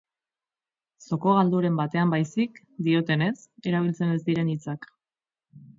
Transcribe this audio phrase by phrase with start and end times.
[1.07, 2.59] Zoko galduren batean baizik,
[2.89, 3.31] diotenez,
[3.73, 4.95] erabiltzen ez diren hitzak.